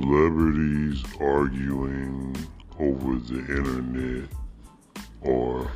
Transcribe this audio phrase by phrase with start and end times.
[0.00, 2.36] celebrities arguing
[2.80, 4.28] over the internet
[5.20, 5.70] or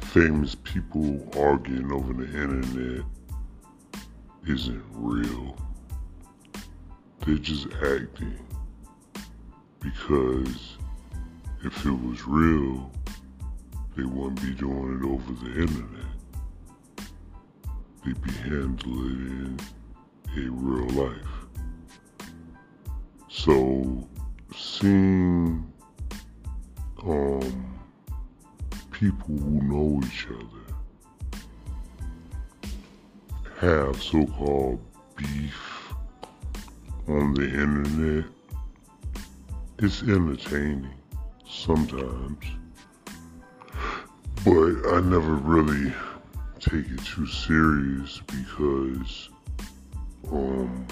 [0.00, 3.04] famous people arguing over the internet
[4.48, 5.56] isn't real.
[7.24, 8.44] They're just acting.
[9.78, 10.76] Because
[11.62, 12.90] if it was real,
[13.96, 16.06] they wouldn't be doing it over the internet.
[18.04, 19.58] They'd be handling
[20.34, 21.39] it in real life.
[23.44, 24.06] So
[24.54, 25.64] seeing
[27.02, 27.80] um
[28.90, 30.62] people who know each other
[33.60, 34.78] have so-called
[35.16, 35.94] beef
[37.08, 38.26] on the internet,
[39.78, 40.92] it's entertaining
[41.48, 42.44] sometimes.
[44.44, 45.94] But I never really
[46.58, 49.30] take it too serious because
[50.30, 50.86] um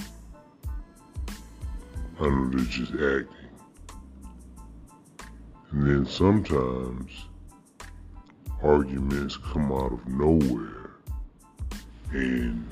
[2.19, 3.28] Just acting.
[5.70, 7.10] And then sometimes
[8.60, 10.91] arguments come out of nowhere
[12.10, 12.66] and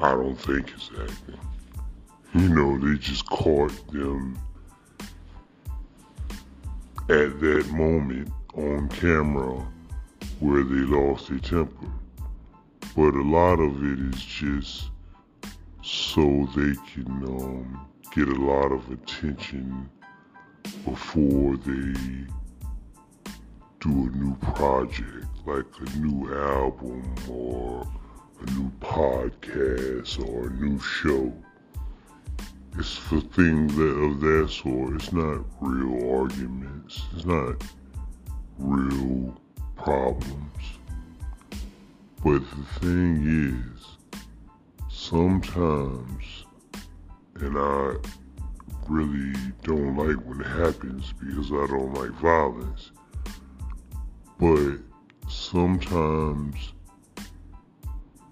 [0.00, 1.40] I don't think it's acting.
[2.34, 4.38] You know, they just caught them
[7.08, 9.66] at that moment on camera
[10.38, 11.86] where they lost their temper.
[12.94, 14.90] But a lot of it is just
[15.82, 19.90] so they can um, get a lot of attention
[20.84, 21.98] before they
[23.80, 27.84] do a new project, like a new album or
[28.40, 31.32] a new podcast or a new show.
[32.78, 34.94] It's for things that, of that sort.
[34.94, 37.02] It's not real arguments.
[37.16, 37.64] It's not
[38.58, 39.36] real
[39.74, 40.62] problems.
[42.22, 44.20] But the thing is,
[44.88, 46.33] sometimes,
[47.40, 47.96] and I
[48.88, 49.32] really
[49.62, 52.90] don't like when it happens because I don't like violence,
[54.38, 54.78] but
[55.28, 56.72] sometimes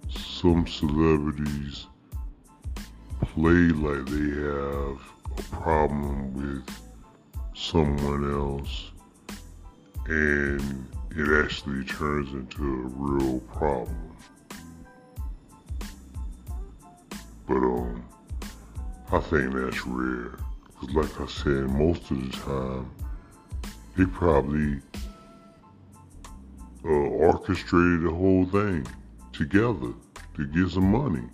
[0.08, 1.86] some celebrities
[3.20, 5.00] play like they have
[5.38, 6.68] a problem with
[7.54, 8.90] someone else
[10.06, 14.16] and it actually turns into a real problem.
[17.46, 18.01] But um,
[19.12, 20.38] I think that's rare.
[20.80, 22.90] Cause like I said, most of the time,
[23.94, 24.80] they probably
[26.82, 28.86] uh, orchestrated the whole thing
[29.34, 29.92] together
[30.36, 31.28] to get some money.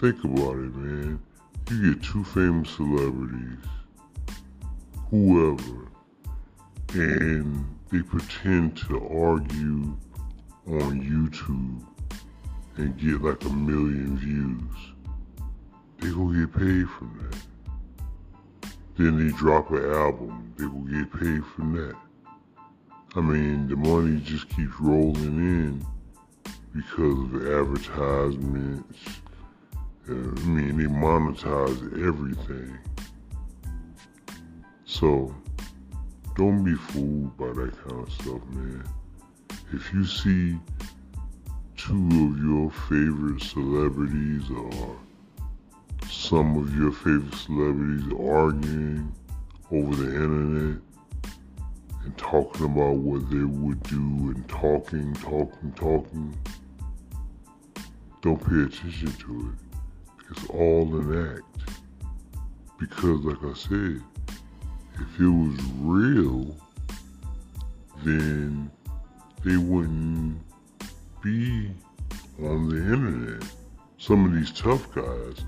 [0.00, 1.20] Think about it, man.
[1.70, 3.66] You get two famous celebrities,
[5.10, 5.88] whoever,
[6.94, 9.94] and they pretend to argue
[10.68, 11.84] on YouTube
[12.78, 14.92] and get like a million views.
[16.52, 18.68] Get paid from that.
[18.96, 21.94] Then they drop an album, they will get paid from that.
[23.14, 25.86] I mean, the money just keeps rolling in
[26.74, 28.98] because of advertisements.
[30.08, 32.78] Uh, I mean, they monetize everything.
[34.84, 35.34] So,
[36.36, 38.84] don't be fooled by that kind of stuff, man.
[39.72, 40.58] If you see
[41.76, 44.96] two of your favorite celebrities or
[46.22, 49.12] some of your favorite celebrities arguing
[49.72, 50.80] over the internet
[52.04, 56.38] and talking about what they would do and talking, talking, talking,
[58.20, 60.30] don't pay attention to it.
[60.30, 61.70] It's all an act.
[62.78, 64.00] Because, like I said,
[64.94, 66.56] if it was real,
[68.04, 68.70] then
[69.44, 70.40] they wouldn't
[71.20, 71.72] be
[72.40, 73.42] on the internet.
[73.98, 75.44] Some of these tough guys,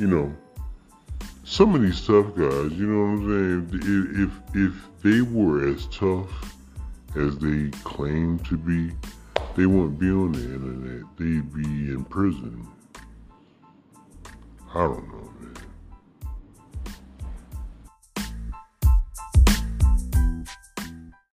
[0.00, 0.34] you know,
[1.44, 4.30] some of these tough guys, you know what I'm saying?
[4.54, 6.56] If if, if they were as tough
[7.16, 8.92] as they claim to be,
[9.56, 11.04] they wouldn't be on the internet.
[11.18, 12.66] They'd be in prison.
[14.74, 15.19] I don't know.